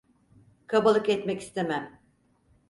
[0.67, 1.99] Kabalık etmek istemem.